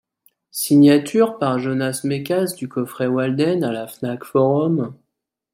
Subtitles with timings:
[0.49, 4.95] Signature par Jonas Mekas du coffret Walden à la Fnac Forum.